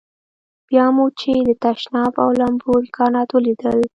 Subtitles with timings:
[0.69, 3.79] بیا مو چې د تشناب او لمبو امکانات ولیدل.